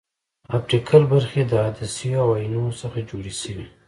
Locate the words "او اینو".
2.25-2.63